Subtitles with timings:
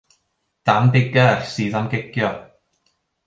[0.67, 2.31] Dan Biggar sydd am gicio.